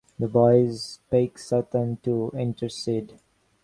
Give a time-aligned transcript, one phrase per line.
[0.17, 3.19] The boys beg Satan to intercede.